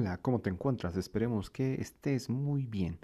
Hola, 0.00 0.16
¿cómo 0.16 0.40
te 0.40 0.48
encuentras? 0.48 0.96
Esperemos 0.96 1.50
que 1.50 1.74
estés 1.74 2.30
muy 2.30 2.64
bien. 2.64 2.98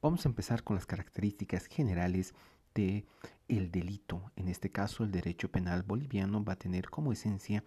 Vamos 0.00 0.26
a 0.26 0.28
empezar 0.28 0.64
con 0.64 0.74
las 0.74 0.86
características 0.86 1.66
generales 1.66 2.34
de 2.74 3.06
el 3.46 3.70
delito. 3.70 4.32
En 4.34 4.48
este 4.48 4.72
caso, 4.72 5.04
el 5.04 5.12
derecho 5.12 5.52
penal 5.52 5.84
boliviano 5.84 6.42
va 6.42 6.54
a 6.54 6.58
tener 6.58 6.90
como 6.90 7.12
esencia 7.12 7.62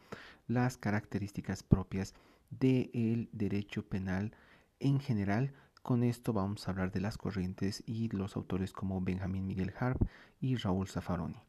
las 0.50 0.76
características 0.76 1.64
propias 1.64 2.16
del 2.50 3.30
derecho 3.32 3.88
penal 3.88 4.36
en 4.82 4.99
general. 4.99 5.54
Con 5.82 6.04
esto 6.04 6.34
vamos 6.34 6.68
a 6.68 6.71
hablar 6.71 6.91
de 6.91 6.99
las 6.99 7.18
corrientes 7.18 7.82
y 7.85 8.10
los 8.10 8.35
autores 8.35 8.73
como 8.73 8.99
Benjamín 8.99 9.48
Miguel 9.48 9.73
Harp 9.80 10.05
y 10.41 10.57
Raúl 10.57 10.90
Zaffaroni. 10.90 11.41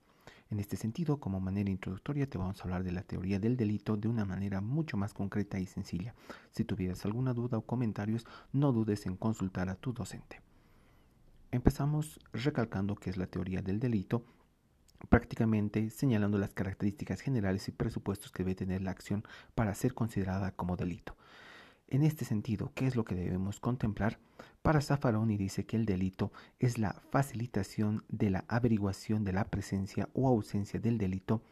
En 0.49 0.61
este 0.61 0.77
sentido, 0.77 1.19
como 1.19 1.41
manera 1.41 1.71
introductoria, 1.71 2.29
te 2.29 2.39
vamos 2.39 2.61
a 2.61 2.65
hablar 2.65 2.85
de 2.85 2.93
la 2.93 3.03
teoría 3.03 3.41
del 3.41 3.57
delito 3.57 3.97
de 3.97 4.07
una 4.07 4.25
manera 4.25 4.61
mucho 4.61 4.97
más 4.97 5.13
concreta 5.13 5.59
y 5.59 5.67
sencilla. 5.67 6.15
Si 6.53 6.65
tuvieras 6.65 7.05
alguna 7.05 7.35
duda 7.35 7.59
o 7.59 7.67
comentarios, 7.67 8.25
no 8.53 8.71
dudes 8.71 9.07
en 9.07 9.17
consultar 9.17 9.69
a 9.69 9.75
tu 9.75 9.93
docente. 9.93 10.41
Empezamos 11.51 12.21
recalcando 12.33 12.95
qué 12.95 13.11
es 13.11 13.17
la 13.17 13.27
teoría 13.27 13.61
del 13.61 13.81
delito, 13.81 14.25
prácticamente 15.09 15.91
señalando 15.91 16.39
las 16.39 16.55
características 16.55 17.21
generales 17.21 17.67
y 17.69 17.73
presupuestos 17.73 18.31
que 18.31 18.45
debe 18.45 18.55
tener 18.55 18.83
la 18.83 18.93
acción 18.93 19.25
para 19.57 19.75
ser 19.75 19.95
considerada 19.95 20.53
como 20.53 20.77
delito. 20.77 21.17
En 21.89 22.03
este 22.03 22.25
sentido, 22.25 22.73
¿qué 22.75 22.87
es 22.87 22.97
lo 22.97 23.05
que 23.05 23.15
debemos 23.15 23.61
contemplar? 23.61 24.19
Para 24.63 24.81
Zaffaroni 24.81 25.37
dice 25.37 25.67
que 25.67 25.77
el 25.77 25.87
delito 25.87 26.33
es 26.59 26.79
la 26.79 26.95
facilitación 27.11 28.05
de 28.09 28.31
la 28.31 28.45
averiguación 28.49 29.25
de 29.25 29.33
la 29.33 29.45
presencia 29.45 30.09
o 30.13 30.27
ausencia 30.27 30.81
del 30.81 30.99
delito 30.99 31.43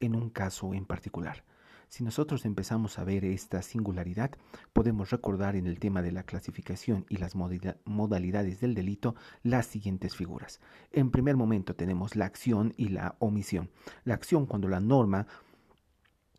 en 0.00 0.14
un 0.14 0.30
caso 0.30 0.72
en 0.72 0.86
particular. 0.86 1.44
Si 1.88 2.02
nosotros 2.04 2.46
empezamos 2.46 2.98
a 2.98 3.04
ver 3.04 3.26
esta 3.26 3.60
singularidad, 3.60 4.30
podemos 4.72 5.10
recordar 5.10 5.56
en 5.56 5.66
el 5.66 5.78
tema 5.78 6.00
de 6.00 6.10
la 6.10 6.22
clasificación 6.22 7.04
y 7.10 7.18
las 7.18 7.34
modalidades 7.34 8.60
del 8.60 8.74
delito 8.74 9.14
las 9.42 9.66
siguientes 9.66 10.16
figuras. 10.16 10.58
En 10.90 11.10
primer 11.10 11.36
momento 11.36 11.76
tenemos 11.76 12.16
la 12.16 12.24
acción 12.24 12.72
y 12.78 12.88
la 12.88 13.16
omisión. 13.18 13.70
La 14.04 14.14
acción 14.14 14.46
cuando 14.46 14.68
la 14.68 14.80
norma 14.80 15.26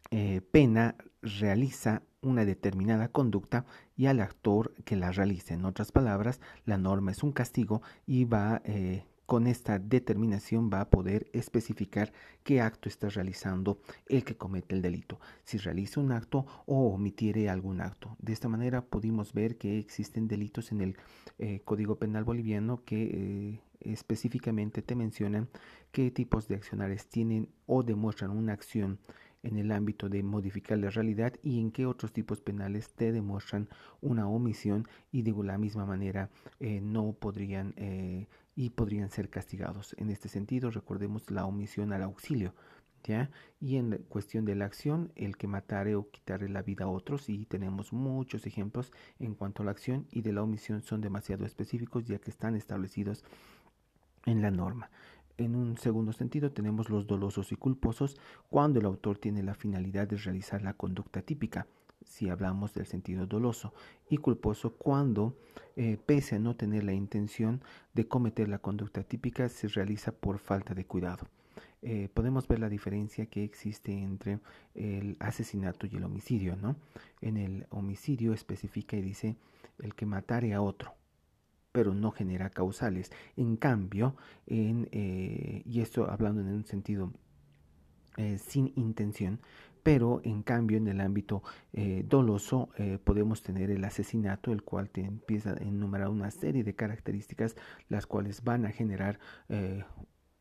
eh, 0.10 0.42
pena 0.42 0.96
realiza 1.22 2.02
una 2.24 2.46
determinada 2.46 3.10
conducta 3.10 3.66
y 3.96 4.08
al 4.08 4.20
actor 4.20 4.74
que 4.86 4.96
la 4.96 5.12
realice. 5.12 5.54
En 5.54 5.66
otras 5.66 5.92
palabras, 5.92 6.40
la 6.66 6.78
norma 6.78 7.12
es 7.12 7.24
un 7.24 7.32
castigo 7.32 7.82
y 8.06 8.26
va 8.26 8.62
eh, 8.66 9.04
con 9.26 9.48
esta 9.48 9.80
determinación 9.80 10.70
va 10.72 10.82
a 10.82 10.90
poder 10.90 11.28
especificar 11.34 12.12
qué 12.44 12.62
acto 12.62 12.90
está 12.90 13.10
realizando 13.10 13.80
el 14.08 14.24
que 14.24 14.36
comete 14.36 14.76
el 14.76 14.82
delito, 14.82 15.20
si 15.44 15.58
realiza 15.58 16.00
un 16.00 16.12
acto 16.12 16.46
o 16.66 16.94
omitiere 16.94 17.50
algún 17.50 17.82
acto. 17.82 18.16
De 18.20 18.34
esta 18.34 18.50
manera 18.50 18.86
pudimos 18.86 19.34
ver 19.34 19.58
que 19.58 19.80
existen 19.80 20.28
delitos 20.28 20.72
en 20.72 20.82
el 20.82 20.98
eh, 21.40 21.62
Código 21.64 21.96
Penal 21.96 22.26
boliviano 22.26 22.84
que 22.84 23.04
eh, 23.04 23.60
específicamente 23.80 24.82
te 24.82 24.96
mencionan 24.96 25.50
qué 25.92 26.12
tipos 26.12 26.48
de 26.48 26.56
accionarios 26.56 27.08
tienen 27.08 27.50
o 27.66 27.84
demuestran 27.84 28.32
una 28.32 28.54
acción 28.54 29.00
en 29.44 29.58
el 29.58 29.72
ámbito 29.72 30.10
de 30.10 30.24
modificar 30.24 30.78
la 30.80 30.90
realidad 30.90 31.34
y 31.44 31.60
en 31.60 31.72
qué 31.72 31.86
otros 31.86 32.12
tipos 32.12 32.42
penales 32.42 32.90
te 32.94 33.12
demuestran 33.12 33.70
una 34.02 34.28
omisión 34.28 34.88
y 35.12 35.22
de 35.22 35.34
la 35.44 35.58
misma 35.58 35.86
manera 35.86 36.30
eh, 36.60 36.80
no 36.82 37.14
podrían 37.14 37.74
eh, 37.78 38.28
y 38.56 38.70
podrían 38.72 39.10
ser 39.10 39.30
castigados. 39.30 39.96
En 39.98 40.10
este 40.10 40.30
sentido, 40.30 40.72
recordemos 40.72 41.30
la 41.30 41.46
omisión 41.46 41.94
al 41.94 42.04
auxilio. 42.04 42.54
¿Ya? 43.06 43.32
Y 43.60 43.76
en 43.76 43.98
cuestión 44.08 44.46
de 44.46 44.56
la 44.56 44.64
acción, 44.64 45.12
el 45.18 45.36
que 45.36 45.46
matare 45.46 45.96
o 45.96 46.10
quitarle 46.10 46.48
la 46.48 46.62
vida 46.62 46.86
a 46.86 46.88
otros, 46.88 47.28
y 47.28 47.46
tenemos 47.46 47.92
muchos 47.92 48.46
ejemplos 48.46 48.94
en 49.20 49.36
cuanto 49.36 49.62
a 49.62 49.66
la 49.66 49.72
acción 49.72 50.08
y 50.10 50.22
de 50.22 50.32
la 50.32 50.42
omisión 50.42 50.84
son 50.84 51.02
demasiado 51.02 51.46
específicos 51.46 52.06
ya 52.06 52.20
que 52.20 52.32
están 52.32 52.56
establecidos 52.56 53.26
en 54.26 54.42
la 54.42 54.52
norma. 54.52 54.90
En 55.38 55.56
un 55.56 55.78
segundo 55.78 56.14
sentido 56.14 56.52
tenemos 56.52 56.90
los 56.90 57.08
dolosos 57.08 57.52
y 57.52 57.56
culposos 57.56 58.18
cuando 58.50 58.80
el 58.80 58.86
autor 58.86 59.18
tiene 59.18 59.42
la 59.42 59.56
finalidad 59.56 60.08
de 60.08 60.18
realizar 60.18 60.62
la 60.62 60.76
conducta 60.76 61.24
típica, 61.24 61.66
si 62.06 62.30
hablamos 62.30 62.74
del 62.76 62.86
sentido 62.86 63.26
doloso, 63.26 63.74
y 64.10 64.18
culposo 64.18 64.74
cuando, 64.76 65.36
eh, 65.76 65.98
pese 66.06 66.36
a 66.36 66.40
no 66.40 66.56
tener 66.56 66.84
la 66.84 66.94
intención 66.94 67.64
de 67.96 68.08
cometer 68.08 68.48
la 68.48 68.60
conducta 68.60 69.04
típica, 69.04 69.50
se 69.50 69.68
realiza 69.70 70.12
por 70.12 70.38
falta 70.38 70.76
de 70.76 70.86
cuidado. 70.86 71.28
Eh, 71.82 72.10
podemos 72.14 72.48
ver 72.48 72.60
la 72.60 72.70
diferencia 72.70 73.26
que 73.26 73.44
existe 73.44 73.92
entre 73.92 74.40
el 74.76 75.18
asesinato 75.20 75.88
y 75.88 75.96
el 75.96 76.04
homicidio, 76.04 76.56
¿no? 76.56 76.76
En 77.22 77.38
el 77.38 77.66
homicidio 77.72 78.34
especifica 78.34 78.96
y 78.98 79.02
dice 79.02 79.36
el 79.80 79.96
que 79.96 80.06
matare 80.06 80.54
a 80.54 80.62
otro 80.62 80.94
pero 81.74 81.94
no 81.94 82.12
genera 82.12 82.50
causales. 82.50 83.12
En 83.36 83.58
cambio, 83.58 84.16
en, 84.48 84.88
eh, 84.94 85.64
y 85.66 85.82
esto 85.82 86.10
hablando 86.10 86.40
en 86.40 86.48
un 86.48 86.64
sentido 86.64 87.12
eh, 88.16 88.38
sin 88.38 88.72
intención, 88.78 89.42
pero 89.82 90.22
en 90.24 90.44
cambio 90.44 90.78
en 90.78 90.88
el 90.88 91.02
ámbito 91.02 91.44
eh, 91.74 92.06
doloso 92.08 92.70
podemos 93.04 93.42
tener 93.42 93.70
el 93.70 93.84
asesinato, 93.84 94.54
el 94.54 94.64
cual 94.64 94.90
te 94.90 95.02
empieza 95.02 95.52
a 95.52 95.58
enumerar 95.58 96.08
una 96.08 96.32
serie 96.32 96.64
de 96.64 96.74
características 96.74 97.58
las 97.90 98.06
cuales 98.06 98.46
van 98.46 98.66
a 98.66 98.72
generar 98.72 99.20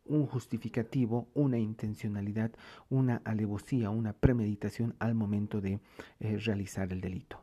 un 0.05 0.27
justificativo, 0.27 1.29
una 1.35 1.59
intencionalidad, 1.59 2.53
una 2.89 3.21
alevosía, 3.25 3.91
una 3.91 4.13
premeditación 4.13 4.95
al 5.01 5.17
momento 5.17 5.61
de 5.61 5.81
realizar 6.21 6.93
el 6.93 7.01
delito. 7.01 7.43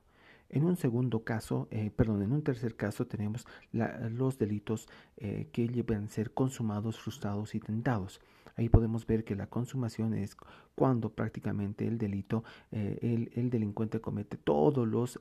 En 0.50 0.66
un 0.66 0.78
segundo 0.78 1.24
caso, 1.24 1.68
eh, 1.70 1.92
perdón, 1.96 2.24
en 2.24 2.32
un 2.32 2.42
tercer 2.42 2.76
caso 2.76 3.06
tenemos 3.06 3.46
los 3.72 4.40
delitos 4.40 4.88
eh, 5.18 5.48
que 5.52 5.68
llevan 5.68 6.06
a 6.06 6.10
ser 6.10 6.32
consumados, 6.32 7.00
frustrados 7.00 7.54
y 7.54 7.60
tentados. 7.60 8.20
Ahí 8.56 8.68
podemos 8.68 9.06
ver 9.06 9.24
que 9.24 9.36
la 9.36 9.48
consumación 9.48 10.16
es 10.16 10.36
cuando 10.74 11.12
prácticamente 11.12 11.88
el 11.88 12.00
delito, 12.00 12.44
eh, 12.72 12.98
el, 13.02 13.32
el, 13.36 13.50
delincuente 13.52 14.02
comete 14.02 14.38
todos 14.38 14.88
los 14.88 15.20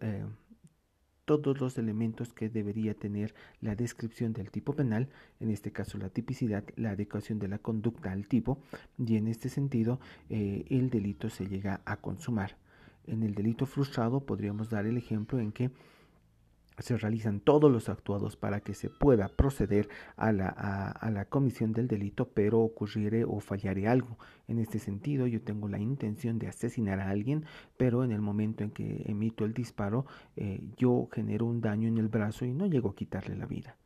todos 1.27 1.61
los 1.61 1.77
elementos 1.77 2.33
que 2.33 2.49
debería 2.49 2.95
tener 2.95 3.35
la 3.61 3.77
descripción 3.77 4.33
del 4.33 4.51
tipo 4.51 4.73
penal, 4.73 5.11
en 5.41 5.51
este 5.51 5.73
caso 5.73 5.99
la 5.99 6.09
tipicidad, 6.09 6.65
la 6.77 6.93
adecuación 6.93 7.39
de 7.39 7.49
la 7.49 7.59
conducta 7.59 8.13
al 8.13 8.27
tipo, 8.27 8.63
y 8.97 9.19
en 9.19 9.29
este 9.29 9.51
sentido 9.51 10.01
el 10.31 10.89
delito 10.89 11.29
se 11.29 11.47
llega 11.47 11.83
a 11.85 11.99
consumar. 11.99 12.57
En 13.09 13.23
el 13.23 13.35
delito 13.35 13.65
frustrado 13.65 14.21
podríamos 14.21 14.69
dar 14.69 14.87
el 14.87 14.99
ejemplo 14.99 15.41
en 15.41 15.51
que 15.51 15.71
se 16.79 16.97
realizan 16.97 17.41
todos 17.41 17.73
los 17.73 17.89
actuados 17.89 18.37
para 18.37 18.61
que 18.61 18.75
se 18.75 18.89
pueda 18.89 19.29
proceder 19.29 19.89
a 20.17 20.31
la, 20.31 20.49
a, 20.49 21.11
la, 21.11 21.25
comisión 21.25 21.73
del 21.73 21.89
delito, 21.89 22.29
pero 22.29 22.61
ocurriere 22.61 23.25
o 23.25 23.41
fallare 23.41 23.89
algo. 23.89 24.17
En 24.47 24.59
este 24.59 24.79
sentido, 24.79 25.27
yo 25.27 25.41
tengo 25.41 25.69
la 25.69 25.81
intención 25.81 26.39
de 26.39 26.47
asesinar 26.47 27.01
a 27.01 27.09
alguien, 27.09 27.45
pero 27.77 28.05
en 28.05 28.13
el 28.13 28.21
momento 28.21 28.63
en 28.63 28.71
que 28.71 29.03
emito 29.07 29.45
el 29.45 29.55
disparo, 29.55 30.07
eh, 30.37 30.61
yo 30.77 31.09
genero 31.13 31.47
un 31.47 31.61
daño 31.61 31.89
en 31.89 31.99
el 31.99 32.09
brazo 32.09 32.45
y 32.45 32.53
no 32.53 32.67
llego 32.67 32.91
a 32.91 32.95
quitarle 32.95 33.37
la 33.37 33.47
vida. 33.47 33.77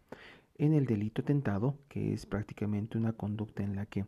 En 0.58 0.74
el 0.74 0.84
delito 0.84 1.22
tentado, 1.22 1.76
que 1.88 2.12
es 2.12 2.26
prácticamente 2.26 2.98
una 2.98 3.14
conducta 3.14 3.62
en 3.62 3.74
la 3.74 3.86
que 3.86 4.04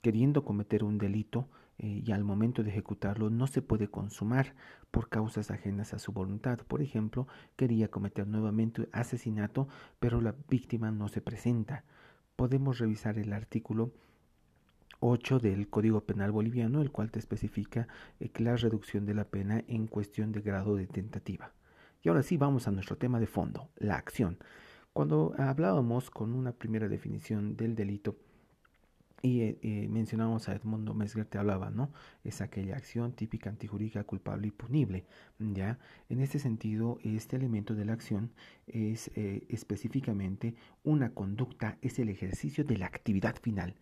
queriendo 0.00 0.44
cometer 0.44 0.84
un 0.84 0.98
delito, 0.98 1.48
eh, 1.78 2.02
y 2.04 2.12
al 2.12 2.24
momento 2.24 2.62
de 2.62 2.70
ejecutarlo 2.70 3.30
no 3.30 3.46
se 3.46 3.62
puede 3.62 3.88
consumar 3.88 4.54
por 4.90 5.08
causas 5.08 5.50
ajenas 5.50 5.94
a 5.94 5.98
su 5.98 6.12
voluntad. 6.12 6.58
Por 6.66 6.82
ejemplo, 6.82 7.28
quería 7.56 7.88
cometer 7.88 8.26
nuevamente 8.26 8.88
asesinato, 8.92 9.68
pero 10.00 10.20
la 10.20 10.34
víctima 10.48 10.90
no 10.90 11.08
se 11.08 11.20
presenta. 11.20 11.84
Podemos 12.36 12.78
revisar 12.78 13.18
el 13.18 13.32
artículo 13.32 13.92
8 15.00 15.38
del 15.38 15.68
Código 15.68 16.00
Penal 16.00 16.32
Boliviano, 16.32 16.82
el 16.82 16.90
cual 16.90 17.10
te 17.10 17.20
especifica 17.20 17.86
eh, 18.18 18.30
la 18.38 18.56
reducción 18.56 19.06
de 19.06 19.14
la 19.14 19.24
pena 19.24 19.62
en 19.68 19.86
cuestión 19.86 20.32
de 20.32 20.40
grado 20.40 20.74
de 20.74 20.86
tentativa. 20.86 21.52
Y 22.02 22.08
ahora 22.08 22.22
sí 22.22 22.36
vamos 22.36 22.66
a 22.66 22.72
nuestro 22.72 22.96
tema 22.96 23.20
de 23.20 23.26
fondo, 23.26 23.70
la 23.76 23.96
acción. 23.96 24.38
Cuando 24.92 25.34
hablábamos 25.38 26.10
con 26.10 26.32
una 26.32 26.52
primera 26.52 26.88
definición 26.88 27.56
del 27.56 27.76
delito, 27.76 28.16
y 29.22 29.40
eh, 29.40 29.58
eh, 29.62 29.88
mencionamos 29.88 30.48
a 30.48 30.54
Edmundo 30.54 30.94
Mesger, 30.94 31.24
te 31.24 31.38
hablaba, 31.38 31.70
¿no? 31.70 31.90
Es 32.24 32.40
aquella 32.40 32.76
acción 32.76 33.12
típica 33.12 33.50
antijurídica 33.50 34.04
culpable 34.04 34.48
y 34.48 34.50
punible, 34.50 35.04
¿ya? 35.38 35.78
En 36.08 36.20
este 36.20 36.38
sentido, 36.38 36.98
este 37.02 37.36
elemento 37.36 37.74
de 37.74 37.84
la 37.84 37.94
acción 37.94 38.30
es 38.66 39.10
eh, 39.16 39.44
específicamente 39.48 40.54
una 40.84 41.10
conducta, 41.10 41.78
es 41.82 41.98
el 41.98 42.08
ejercicio 42.08 42.64
de 42.64 42.78
la 42.78 42.86
actividad 42.86 43.36
final. 43.40 43.74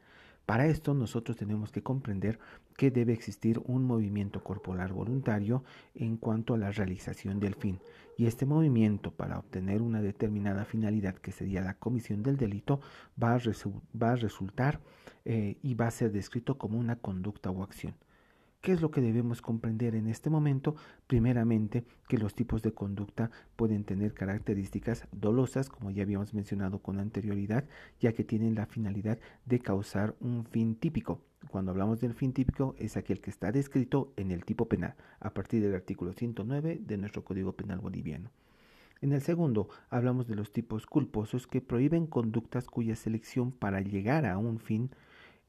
Para 0.46 0.66
esto 0.66 0.94
nosotros 0.94 1.36
tenemos 1.36 1.72
que 1.72 1.82
comprender 1.82 2.38
que 2.76 2.92
debe 2.92 3.12
existir 3.12 3.60
un 3.64 3.84
movimiento 3.84 4.44
corporal 4.44 4.92
voluntario 4.92 5.64
en 5.96 6.16
cuanto 6.16 6.54
a 6.54 6.58
la 6.58 6.70
realización 6.70 7.40
del 7.40 7.56
fin. 7.56 7.80
Y 8.16 8.26
este 8.26 8.46
movimiento 8.46 9.10
para 9.10 9.40
obtener 9.40 9.82
una 9.82 10.00
determinada 10.00 10.64
finalidad 10.64 11.16
que 11.16 11.32
sería 11.32 11.62
la 11.62 11.74
comisión 11.74 12.22
del 12.22 12.36
delito 12.36 12.80
va 13.20 13.34
a, 13.34 14.16
resultar 14.16 14.80
eh, 15.26 15.58
y 15.60 15.74
va 15.74 15.88
a 15.88 15.90
ser 15.90 16.12
descrito 16.12 16.56
como 16.56 16.78
una 16.78 16.96
conducta 16.96 17.50
o 17.50 17.64
acción. 17.64 17.94
¿Qué 18.60 18.72
es 18.72 18.80
lo 18.80 18.92
que 18.92 19.00
debemos 19.00 19.42
comprender 19.42 19.96
en 19.96 20.06
este 20.06 20.30
momento? 20.30 20.76
Primeramente, 21.08 21.84
que 22.08 22.16
los 22.16 22.34
tipos 22.34 22.62
de 22.62 22.72
conducta 22.72 23.32
pueden 23.56 23.82
tener 23.82 24.14
características 24.14 25.06
dolosas, 25.10 25.68
como 25.68 25.90
ya 25.90 26.04
habíamos 26.04 26.32
mencionado 26.32 26.78
con 26.78 27.00
anterioridad, 27.00 27.64
ya 28.00 28.12
que 28.12 28.22
tienen 28.22 28.54
la 28.54 28.66
finalidad 28.66 29.18
de 29.44 29.58
causar 29.58 30.14
un 30.20 30.44
fin 30.44 30.76
típico. 30.76 31.20
Cuando 31.50 31.72
hablamos 31.72 32.00
del 32.00 32.14
fin 32.14 32.32
típico 32.32 32.76
es 32.78 32.96
aquel 32.96 33.20
que 33.20 33.30
está 33.30 33.50
descrito 33.50 34.12
en 34.16 34.30
el 34.30 34.44
tipo 34.44 34.68
penal, 34.68 34.94
a 35.18 35.34
partir 35.34 35.60
del 35.60 35.74
artículo 35.74 36.12
109 36.12 36.80
de 36.80 36.98
nuestro 36.98 37.24
Código 37.24 37.52
Penal 37.52 37.80
boliviano. 37.80 38.30
En 39.00 39.12
el 39.12 39.22
segundo, 39.22 39.68
hablamos 39.90 40.26
de 40.26 40.36
los 40.36 40.52
tipos 40.52 40.86
culposos 40.86 41.46
que 41.46 41.60
prohíben 41.60 42.06
conductas 42.06 42.66
cuya 42.66 42.96
selección 42.96 43.52
para 43.52 43.80
llegar 43.80 44.24
a 44.24 44.38
un 44.38 44.58
fin 44.58 44.90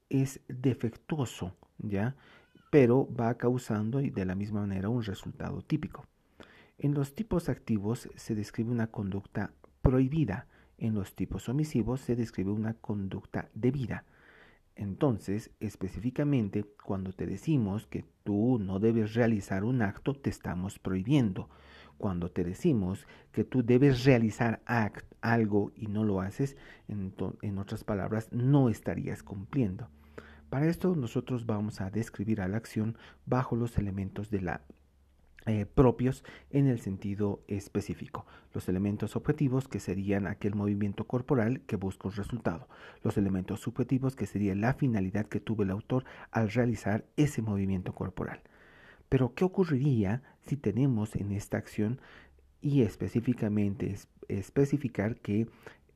es 0.10 0.42
defectuoso, 0.48 1.56
¿ya? 1.78 2.16
pero 2.70 3.08
va 3.14 3.36
causando 3.36 4.00
de 4.00 4.26
la 4.26 4.36
misma 4.36 4.62
manera 4.62 4.90
un 4.90 5.04
resultado 5.04 5.62
típico. 5.62 6.06
En 6.78 6.94
los 6.94 7.16
tipos 7.16 7.50
activos 7.50 8.10
se 8.16 8.36
describe 8.36 8.72
una 8.72 8.88
conducta 8.88 9.52
prohibida, 9.82 10.48
en 10.78 10.94
los 10.94 11.16
tipos 11.16 11.50
omisivos 11.50 12.02
se 12.02 12.16
describe 12.16 12.52
una 12.52 12.74
conducta 12.76 13.50
debida. 13.54 14.06
Entonces, 14.76 15.50
específicamente, 15.60 16.66
cuando 16.84 17.14
te 17.14 17.26
decimos 17.26 17.88
que 17.88 18.06
tú 18.24 18.60
no 18.60 18.80
debes 18.80 19.16
realizar 19.16 19.64
un 19.64 19.82
acto, 19.82 20.14
te 20.14 20.30
estamos 20.30 20.78
prohibiendo. 20.78 21.50
Cuando 21.98 22.30
te 22.30 22.44
decimos 22.44 23.08
que 23.32 23.44
tú 23.44 23.64
debes 23.64 24.06
realizar 24.06 24.62
algo 25.34 25.72
y 25.76 25.88
no 25.88 26.04
lo 26.04 26.22
haces, 26.22 26.58
en, 26.88 27.14
en 27.42 27.58
otras 27.58 27.84
palabras, 27.84 28.30
no 28.32 28.70
estarías 28.70 29.24
cumpliendo. 29.24 29.90
Para 30.50 30.68
esto 30.68 30.96
nosotros 30.96 31.46
vamos 31.46 31.82
a 31.82 31.90
describir 31.90 32.42
a 32.42 32.48
la 32.48 32.58
acción 32.58 32.98
bajo 33.26 33.56
los 33.56 33.78
elementos 33.78 34.30
de 34.30 34.42
la 34.42 34.62
eh, 35.48 35.66
propios 35.66 36.26
en 36.50 36.68
el 36.68 36.82
sentido 36.82 37.42
específico. 37.48 38.26
Los 38.54 38.68
elementos 38.68 39.16
objetivos 39.16 39.70
que 39.70 39.80
serían 39.80 40.28
aquel 40.28 40.56
movimiento 40.56 41.06
corporal 41.08 41.62
que 41.62 41.78
busca 41.78 42.10
un 42.10 42.16
resultado. 42.16 42.68
Los 43.02 43.18
elementos 43.18 43.62
subjetivos 43.62 44.18
que 44.18 44.26
sería 44.26 44.56
la 44.56 44.74
finalidad 44.74 45.26
que 45.28 45.40
tuvo 45.40 45.64
el 45.64 45.70
autor 45.70 46.04
al 46.32 46.50
realizar 46.52 47.06
ese 47.16 47.42
movimiento 47.42 47.94
corporal. 47.94 48.42
Pero 49.08 49.36
¿qué 49.36 49.46
ocurriría 49.46 50.22
si 50.42 50.58
tenemos 50.58 51.16
en 51.16 51.32
esta 51.32 51.58
acción 51.58 52.02
y 52.62 52.82
específicamente 52.82 53.96
especificar 54.28 55.18
que 55.18 55.48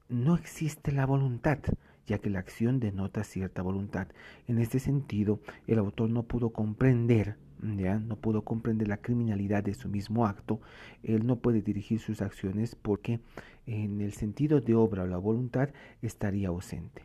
no 0.10 0.36
existe 0.36 0.92
la 0.92 1.06
voluntad? 1.06 1.60
ya 2.08 2.20
que 2.20 2.30
la 2.30 2.40
acción 2.40 2.80
denota 2.80 3.24
cierta 3.24 3.62
voluntad. 3.62 4.08
En 4.48 4.58
este 4.58 4.80
sentido, 4.80 5.40
el 5.68 5.80
autor 5.80 6.10
no 6.10 6.24
pudo 6.24 6.50
comprender, 6.50 7.38
ya 7.62 8.00
no 8.00 8.16
pudo 8.16 8.44
comprender 8.44 8.88
la 8.88 8.98
criminalidad 8.98 9.64
de 9.64 9.74
su 9.74 9.88
mismo 9.88 10.26
acto, 10.26 10.60
él 11.04 11.26
no 11.26 11.38
puede 11.38 11.62
dirigir 11.62 12.00
sus 12.00 12.22
acciones 12.22 12.76
porque 12.76 13.22
en 13.66 14.02
el 14.02 14.14
sentido 14.14 14.62
de 14.62 14.76
obra 14.76 15.04
o 15.04 15.08
la 15.08 15.18
voluntad 15.18 15.70
estaría 16.02 16.50
ausente. 16.50 17.04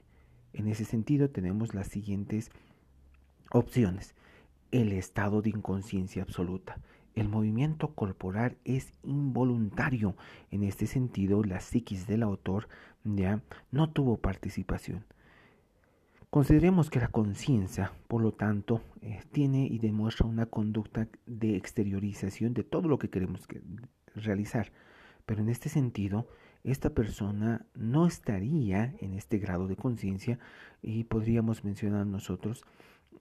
En 0.53 0.69
ese 0.69 0.85
sentido 0.85 1.31
tenemos 1.31 1.75
las 1.75 1.89
siguientes 1.89 2.51
opciones. 3.53 4.15
El 4.73 4.93
estado 4.93 5.43
de 5.43 5.51
inconsciencia 5.51 6.23
absoluta. 6.23 6.81
El 7.17 7.29
movimiento 7.31 7.95
corporal 7.95 8.59
es 8.65 8.93
involuntario. 9.03 10.15
En 10.51 10.63
este 10.63 10.87
sentido, 10.87 11.43
la 11.43 11.61
psiquis 11.61 12.07
del 12.07 12.23
autor 12.23 12.69
ya 13.05 13.41
no 13.73 13.91
tuvo 13.91 14.19
participación. 14.19 15.05
Consideremos 16.29 16.91
que 16.91 17.01
la 17.01 17.09
conciencia, 17.09 17.93
por 18.07 18.21
lo 18.21 18.33
tanto, 18.33 18.83
eh, 19.01 19.23
tiene 19.33 19.67
y 19.67 19.79
demuestra 19.79 20.27
una 20.27 20.45
conducta 20.45 21.09
de 21.25 21.57
exteriorización 21.57 22.53
de 22.53 22.65
todo 22.65 22.87
lo 22.87 22.99
que 22.99 23.09
queremos 23.09 23.49
realizar. 24.15 24.71
Pero 25.25 25.41
en 25.41 25.49
este 25.49 25.71
sentido, 25.71 26.29
esta 26.65 26.91
persona 26.91 27.65
no 27.75 28.07
estaría 28.07 28.95
en 29.01 29.15
este 29.15 29.39
grado 29.39 29.69
de 29.69 29.77
conciencia 29.77 30.39
y 30.83 31.05
podríamos 31.05 31.65
mencionar 31.65 32.07
nosotros 32.07 32.65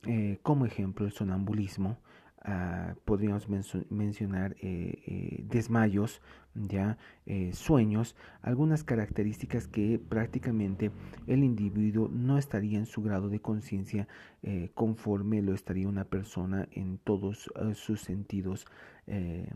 eh, 0.05 0.39
como 0.43 0.65
ejemplo 0.65 1.05
el 1.05 1.13
sonambulismo, 1.13 1.97
Ah, 2.47 2.93
podríamos 3.05 3.49
mencionar 3.89 4.55
eh, 4.61 5.01
eh, 5.07 5.43
desmayos, 5.49 6.21
ya 6.53 6.95
eh, 7.25 7.51
sueños, 7.53 8.15
algunas 8.43 8.83
características 8.83 9.67
que 9.67 9.97
prácticamente 9.97 10.91
el 11.25 11.43
individuo 11.43 12.07
no 12.07 12.37
estaría 12.37 12.77
en 12.77 12.85
su 12.85 13.01
grado 13.01 13.29
de 13.29 13.39
conciencia 13.39 14.07
conforme 14.75 15.41
lo 15.41 15.55
estaría 15.55 15.87
una 15.87 16.03
persona 16.03 16.67
en 16.71 16.99
todos 16.99 17.49
sus 17.73 18.01
sentidos 18.01 18.67
en 19.07 19.49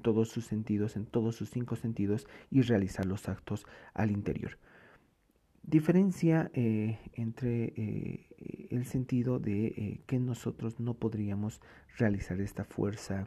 todos 0.00 0.28
sus 0.28 0.44
sentidos, 0.44 0.94
en 0.94 1.04
todos 1.04 1.34
sus 1.34 1.50
cinco 1.50 1.74
sentidos 1.74 2.28
y 2.48 2.62
realizar 2.62 3.06
los 3.06 3.28
actos 3.28 3.66
al 3.92 4.12
interior. 4.12 4.56
Diferencia 5.64 6.48
entre 6.54 8.28
el 8.74 8.86
sentido 8.86 9.38
de 9.38 9.66
eh, 9.66 10.00
que 10.06 10.18
nosotros 10.18 10.80
no 10.80 10.94
podríamos 10.94 11.60
realizar 11.96 12.40
esta 12.40 12.64
fuerza 12.64 13.26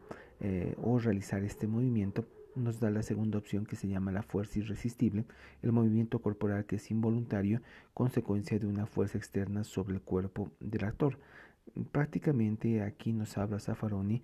o 0.83 0.99
realizar 0.99 1.43
este 1.43 1.65
movimiento, 1.65 2.27
nos 2.55 2.79
da 2.79 2.91
la 2.91 3.01
segunda 3.01 3.39
opción 3.39 3.65
que 3.65 3.75
se 3.75 3.87
llama 3.87 4.11
la 4.11 4.21
fuerza 4.21 4.59
irresistible, 4.59 5.25
el 5.63 5.71
movimiento 5.71 6.19
corporal 6.19 6.65
que 6.65 6.75
es 6.75 6.91
involuntario, 6.91 7.63
consecuencia 7.95 8.59
de 8.59 8.67
una 8.67 8.85
fuerza 8.85 9.17
externa 9.17 9.63
sobre 9.63 9.95
el 9.95 10.01
cuerpo 10.01 10.51
del 10.59 10.85
actor. 10.85 11.17
Prácticamente 11.91 12.83
aquí 12.83 13.13
nos 13.13 13.35
habla 13.35 13.59
Zaffaroni 13.59 14.21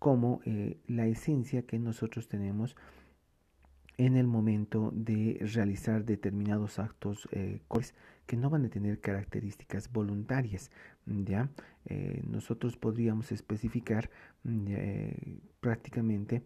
como 0.00 0.40
la 0.88 1.06
esencia 1.06 1.62
que 1.62 1.78
nosotros 1.78 2.26
tenemos 2.26 2.74
en 3.96 4.16
el 4.16 4.26
momento 4.26 4.90
de 4.94 5.38
realizar 5.40 6.04
determinados 6.04 6.78
actos 6.78 7.28
eh, 7.32 7.60
que 8.26 8.36
no 8.36 8.50
van 8.50 8.64
a 8.64 8.68
tener 8.68 9.00
características 9.00 9.92
voluntarias. 9.92 10.70
¿ya? 11.06 11.50
Eh, 11.86 12.22
nosotros 12.26 12.76
podríamos 12.76 13.30
especificar 13.32 14.10
mm, 14.42 14.64
eh, 14.68 15.38
prácticamente 15.60 16.42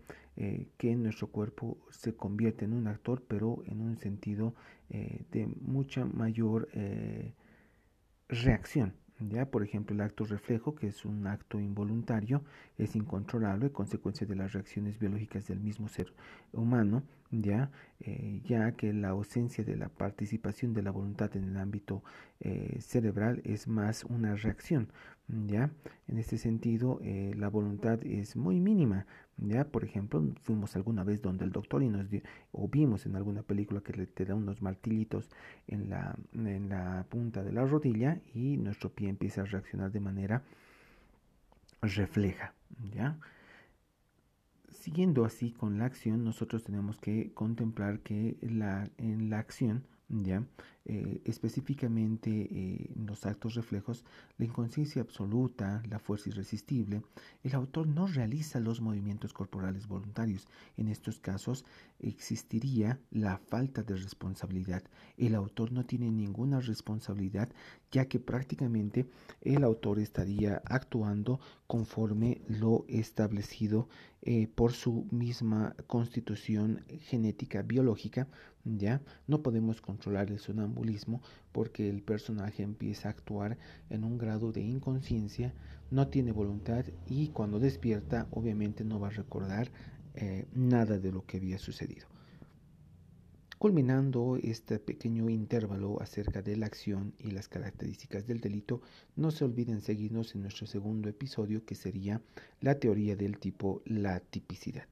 que 0.77 0.95
nuestro 0.95 1.27
cuerpo 1.27 1.79
se 1.91 2.15
convierte 2.15 2.65
en 2.65 2.73
un 2.73 2.87
actor, 2.87 3.25
pero 3.27 3.65
en 3.67 3.81
un 3.81 3.97
sentido 3.97 4.55
de 4.89 5.49
mucha 5.61 6.05
mayor 6.05 6.69
reacción. 8.29 8.95
Ya, 9.21 9.51
por 9.51 9.65
ejemplo, 9.65 9.97
el 9.97 10.01
acto 10.01 10.25
reflejo, 10.25 10.77
que 10.77 10.87
es 10.87 11.05
un 11.05 11.27
acto 11.27 11.59
involuntario, 11.59 12.45
es 12.77 12.95
incontrolable, 12.95 13.73
consecuencia 13.73 14.29
de 14.29 14.37
las 14.37 14.53
reacciones 14.53 15.01
biológicas 15.01 15.49
del 15.49 15.59
mismo 15.59 15.89
ser 15.89 16.15
humano, 16.53 17.03
ya, 17.31 17.71
eh, 18.01 18.41
ya 18.45 18.73
que 18.73 18.93
la 18.93 19.11
ausencia 19.11 19.65
de 19.65 19.77
la 19.77 19.89
participación 19.89 20.73
de 20.75 20.83
la 20.83 20.91
voluntad 20.91 21.35
en 21.37 21.45
el 21.45 21.57
ámbito 21.57 22.03
eh, 22.41 22.79
cerebral 22.81 23.41
es 23.45 23.69
más 23.69 24.05
una 24.05 24.35
reacción, 24.37 24.89
ya. 25.29 25.71
En 26.07 26.19
este 26.19 26.39
sentido, 26.39 27.01
eh, 27.03 27.35
la 27.37 27.49
voluntad 27.49 28.05
es 28.05 28.37
muy 28.37 28.61
mínima, 28.61 29.07
ya. 29.37 29.65
Por 29.65 29.85
ejemplo, 29.85 30.25
fuimos 30.43 30.75
alguna 30.77 31.05
vez 31.05 31.21
donde 31.23 31.45
el 31.45 31.53
doctor 31.53 31.83
y 31.83 31.89
nos 31.89 32.09
dio, 32.11 32.23
o 32.53 32.69
vimos 32.69 33.07
en 33.07 33.17
alguna 33.17 33.43
película 33.43 33.81
que 33.83 33.93
le 33.93 34.07
te 34.07 34.25
da 34.25 34.35
unos 34.35 34.63
martillitos 34.63 35.29
en 35.67 35.91
la, 35.91 36.17
en 36.33 36.69
la 36.69 37.05
punta 37.09 37.43
de 37.43 37.53
la 37.53 37.65
rodilla 37.65 38.21
y 38.35 38.57
nuestro 38.57 38.91
pie 38.91 39.09
empieza 39.09 39.43
a 39.43 39.45
reaccionar 39.45 39.93
de 39.93 40.01
manera 40.01 40.43
refleja, 41.83 42.55
ya. 42.93 43.19
Siguiendo 44.71 45.25
así 45.25 45.53
con 45.53 45.79
la 45.79 45.87
acción, 45.87 46.25
nosotros 46.25 46.65
tenemos 46.65 46.99
que 46.99 47.33
contemplar 47.33 48.01
que 48.01 48.37
en 48.41 49.31
la 49.31 49.39
acción 49.39 49.85
¿ya? 50.09 50.43
Eh, 50.87 51.21
específicamente 51.27 52.31
eh, 52.31 52.91
en 52.97 53.07
los 53.07 53.27
actos 53.27 53.55
reflejos, 53.55 54.05
la 54.39 54.47
inconsciencia 54.47 55.03
absoluta, 55.03 55.83
la 55.87 55.99
fuerza 55.99 56.31
irresistible, 56.31 57.03
el 57.43 57.55
autor 57.55 57.87
no 57.87 58.07
realiza 58.07 58.59
los 58.59 58.81
movimientos 58.81 59.35
corporales 59.35 59.87
voluntarios. 59.87 60.49
En 60.79 60.89
estos 60.89 61.21
casos 61.21 61.67
existiría 61.99 62.99
la 63.11 63.37
falta 63.37 63.83
de 63.83 63.97
responsabilidad. 63.97 64.83
El 65.19 65.35
autor 65.35 65.73
no 65.73 65.85
tiene 65.85 66.11
ninguna 66.11 66.61
responsabilidad 66.61 67.51
ya 67.91 68.07
que 68.07 68.19
prácticamente 68.19 69.11
el 69.43 69.65
autor 69.65 69.99
estaría 69.99 70.63
actuando 70.65 71.41
conforme 71.67 72.41
lo 72.49 72.87
establecido 72.89 73.89
eh, 74.23 74.49
por 74.49 74.73
su 74.73 75.07
misma 75.11 75.75
constitución 75.87 76.83
genética 76.89 77.63
biológica 77.63 78.27
¿ya? 78.77 79.01
No 79.27 79.43
podemos 79.43 79.81
controlar 79.81 80.31
el 80.31 80.39
sonambulismo 80.39 81.23
porque 81.53 81.89
el 81.89 82.03
personaje 82.03 82.63
empieza 82.63 83.09
a 83.09 83.13
actuar 83.13 83.57
en 83.91 84.05
un 84.05 84.19
grado 84.19 84.53
de 84.53 84.61
inconsciencia, 84.61 85.55
no 85.91 86.09
tiene 86.09 86.33
voluntad 86.33 86.85
y 87.07 87.29
cuando 87.29 87.59
despierta 87.59 88.27
obviamente 88.31 88.85
no 88.85 89.01
va 89.01 89.09
a 89.09 89.13
recordar 89.13 89.71
eh, 90.15 90.47
nada 90.53 90.99
de 90.99 91.13
lo 91.13 91.25
que 91.25 91.39
había 91.39 91.59
sucedido. 91.59 92.07
Culminando 93.59 94.39
este 94.41 94.79
pequeño 94.79 95.29
intervalo 95.29 96.01
acerca 96.01 96.43
de 96.43 96.57
la 96.57 96.67
acción 96.67 97.13
y 97.19 97.33
las 97.33 97.49
características 97.49 98.25
del 98.25 98.41
delito, 98.41 98.83
no 99.17 99.33
se 99.33 99.45
olviden 99.45 99.81
seguirnos 99.81 100.37
en 100.37 100.43
nuestro 100.43 100.69
segundo 100.69 101.09
episodio 101.09 101.65
que 101.65 101.75
sería 101.75 102.23
la 102.61 102.79
teoría 102.79 103.17
del 103.17 103.39
tipo, 103.39 103.83
la 103.85 104.21
tipicidad. 104.21 104.87